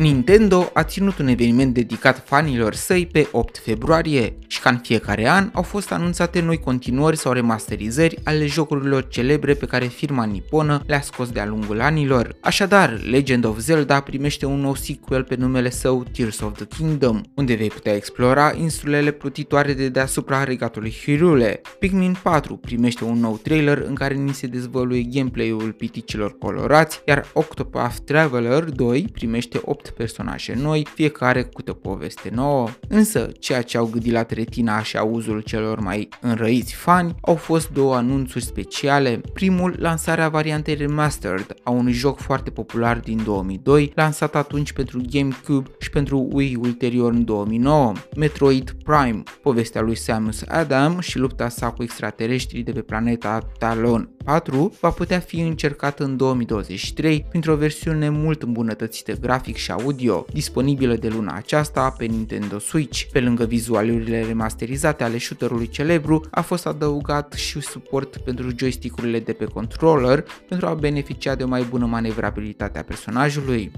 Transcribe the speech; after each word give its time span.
Nintendo 0.00 0.70
a 0.72 0.82
ținut 0.82 1.18
un 1.18 1.26
eveniment 1.26 1.74
dedicat 1.74 2.26
fanilor 2.26 2.74
săi 2.74 3.06
pe 3.06 3.28
8 3.32 3.58
februarie 3.58 4.36
și 4.46 4.60
ca 4.60 4.70
în 4.70 4.78
fiecare 4.78 5.28
an 5.28 5.50
au 5.52 5.62
fost 5.62 5.92
anunțate 5.92 6.40
noi 6.40 6.58
continuări 6.58 7.16
sau 7.16 7.32
remasterizări 7.32 8.18
ale 8.24 8.46
jocurilor 8.46 9.08
celebre 9.08 9.54
pe 9.54 9.66
care 9.66 9.86
firma 9.86 10.24
niponă 10.24 10.82
le-a 10.86 11.00
scos 11.00 11.30
de-a 11.30 11.46
lungul 11.46 11.80
anilor. 11.80 12.36
Așadar, 12.40 13.00
Legend 13.10 13.44
of 13.44 13.58
Zelda 13.58 14.00
primește 14.00 14.46
un 14.46 14.60
nou 14.60 14.74
sequel 14.74 15.24
pe 15.24 15.34
numele 15.34 15.70
său 15.70 16.04
Tears 16.12 16.40
of 16.40 16.56
the 16.56 16.66
Kingdom, 16.66 17.20
unde 17.34 17.54
vei 17.54 17.68
putea 17.68 17.94
explora 17.94 18.52
insulele 18.56 19.10
plutitoare 19.10 19.72
de 19.72 19.88
deasupra 19.88 20.44
regatului 20.44 20.94
Hyrule. 21.04 21.60
Pikmin 21.78 22.16
4 22.22 22.56
primește 22.56 23.04
un 23.04 23.18
nou 23.18 23.40
trailer 23.42 23.78
în 23.86 23.94
care 23.94 24.14
ni 24.14 24.34
se 24.34 24.46
dezvăluie 24.46 25.02
gameplay-ul 25.02 25.72
piticilor 25.72 26.38
colorați, 26.38 27.02
iar 27.06 27.26
Octopath 27.32 27.96
Traveler 28.04 28.64
2 28.64 29.08
primește 29.12 29.60
8 29.64 29.88
personaje 29.92 30.54
noi, 30.56 30.86
fiecare 30.94 31.42
cu 31.42 31.62
o 31.68 31.72
poveste 31.72 32.30
nouă. 32.34 32.68
Însă, 32.88 33.30
ceea 33.38 33.62
ce 33.62 33.76
au 33.76 33.86
gâdilat 33.86 34.30
retina 34.30 34.82
și 34.82 34.96
auzul 34.96 35.40
celor 35.40 35.80
mai 35.80 36.08
înrăiți 36.20 36.74
fani 36.74 37.14
au 37.20 37.34
fost 37.34 37.70
două 37.70 37.94
anunțuri 37.94 38.44
speciale. 38.44 39.20
Primul, 39.32 39.74
lansarea 39.78 40.28
variantei 40.28 40.74
remastered 40.74 41.54
a 41.62 41.70
unui 41.70 41.92
joc 41.92 42.18
foarte 42.18 42.50
popular 42.50 42.98
din 42.98 43.20
2002, 43.24 43.92
lansat 43.94 44.34
atunci 44.34 44.72
pentru 44.72 45.00
GameCube 45.10 45.70
și 45.78 45.90
pentru 45.90 46.28
Wii 46.30 46.56
ulterior 46.60 47.12
în 47.12 47.24
2009, 47.24 47.92
Metroid 48.16 48.74
Prime, 48.84 49.22
povestea 49.42 49.80
lui 49.80 49.96
Samus 49.96 50.42
Adam 50.48 51.00
și 51.00 51.18
lupta 51.18 51.48
sa 51.48 51.70
cu 51.70 51.82
extraterestrii 51.82 52.62
de 52.62 52.72
pe 52.72 52.80
planeta 52.80 53.38
Talon 53.58 54.10
4 54.24 54.76
va 54.80 54.90
putea 54.90 55.18
fi 55.18 55.40
încercat 55.40 56.00
în 56.00 56.16
2023 56.16 57.26
printr-o 57.28 57.56
versiune 57.56 58.08
mult 58.08 58.42
îmbunătățită 58.42 59.12
grafic 59.12 59.56
și 59.56 59.70
audio, 59.84 60.26
disponibilă 60.32 60.94
de 60.94 61.08
luna 61.08 61.34
aceasta 61.34 61.94
pe 61.98 62.04
Nintendo 62.04 62.58
Switch. 62.58 63.02
Pe 63.12 63.20
lângă 63.20 63.44
vizualurile 63.44 64.24
remasterizate 64.24 65.04
ale 65.04 65.18
shooterului 65.18 65.68
celebru, 65.68 66.24
a 66.30 66.40
fost 66.40 66.66
adăugat 66.66 67.32
și 67.32 67.60
suport 67.60 68.16
pentru 68.16 68.50
joystickurile 68.56 69.20
de 69.20 69.32
pe 69.32 69.44
controller 69.44 70.24
pentru 70.48 70.66
a 70.66 70.74
beneficia 70.74 71.34
de 71.34 71.42
o 71.42 71.48
mai 71.48 71.62
bună 71.62 71.86
manevrabilitate 71.86 72.78
a 72.78 72.82
personajului. 72.82 73.72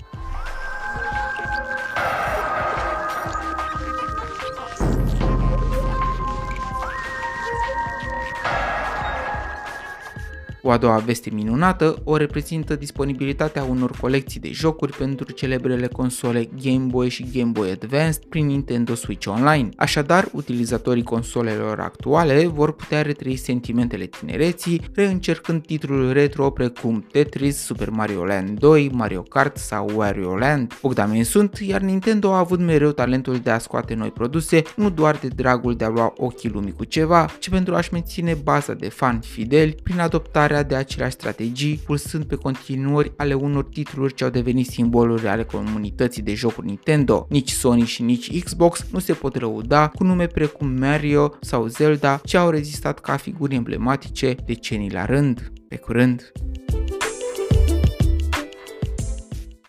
O 10.65 10.71
a 10.71 10.77
doua 10.77 10.97
veste 10.97 11.31
minunată 11.31 12.01
o 12.05 12.17
reprezintă 12.17 12.77
disponibilitatea 12.77 13.63
unor 13.63 13.91
colecții 14.01 14.41
de 14.41 14.51
jocuri 14.51 14.93
pentru 14.93 15.33
celebrele 15.33 15.87
console 15.87 16.49
Game 16.63 16.87
Boy 16.87 17.09
și 17.09 17.27
Game 17.35 17.51
Boy 17.51 17.71
Advanced 17.71 18.25
prin 18.25 18.47
Nintendo 18.47 18.95
Switch 18.95 19.27
Online. 19.27 19.69
Așadar, 19.77 20.29
utilizatorii 20.33 21.03
consolelor 21.03 21.81
actuale 21.81 22.47
vor 22.47 22.73
putea 22.73 23.03
retrăi 23.03 23.37
sentimentele 23.37 24.05
tinereții, 24.05 24.81
reîncercând 24.95 25.67
titluri 25.67 26.13
retro 26.13 26.51
precum 26.51 27.07
Tetris, 27.13 27.57
Super 27.57 27.91
Mario 27.91 28.25
Land 28.25 28.59
2, 28.59 28.91
Mario 28.93 29.23
Kart 29.23 29.57
sau 29.57 29.91
Wario 29.95 30.37
Land. 30.37 30.79
Bogdameni 30.83 31.25
sunt, 31.25 31.59
iar 31.59 31.81
Nintendo 31.81 32.33
a 32.33 32.39
avut 32.39 32.61
mereu 32.61 32.91
talentul 32.91 33.37
de 33.37 33.51
a 33.51 33.59
scoate 33.59 33.95
noi 33.95 34.11
produse, 34.11 34.63
nu 34.77 34.91
doar 34.91 35.17
de 35.17 35.29
dragul 35.29 35.75
de 35.77 35.85
a 35.85 35.89
lua 35.89 36.13
ochii 36.17 36.51
lumii 36.51 36.73
cu 36.73 36.85
ceva, 36.85 37.27
ci 37.39 37.49
pentru 37.49 37.75
a-și 37.75 37.93
menține 37.93 38.35
baza 38.35 38.75
de 38.75 38.89
fani 38.89 39.21
fideli 39.23 39.77
prin 39.83 40.01
adoptarea 40.01 40.51
aplicarea 40.53 40.62
de 40.62 40.75
aceleași 40.75 41.14
strategii, 41.14 41.81
pulsând 41.86 42.25
pe 42.25 42.34
continuări 42.34 43.12
ale 43.17 43.34
unor 43.34 43.64
titluri 43.64 44.14
ce 44.14 44.25
au 44.25 44.31
devenit 44.31 44.67
simboluri 44.67 45.28
ale 45.28 45.44
comunității 45.44 46.22
de 46.22 46.34
jocuri 46.34 46.67
Nintendo. 46.67 47.27
Nici 47.31 47.50
Sony 47.50 47.84
și 47.84 48.03
nici 48.03 48.42
Xbox 48.44 48.86
nu 48.92 48.98
se 48.98 49.12
pot 49.12 49.36
răuda 49.36 49.89
cu 49.89 50.05
nume 50.05 50.27
precum 50.27 50.69
Mario 50.69 51.32
sau 51.41 51.66
Zelda, 51.66 52.21
ce 52.25 52.37
au 52.37 52.50
rezistat 52.50 53.00
ca 53.00 53.16
figuri 53.16 53.54
emblematice 53.54 54.34
decenii 54.47 54.91
la 54.91 55.04
rând. 55.04 55.53
Pe 55.69 55.77
curând! 55.77 56.32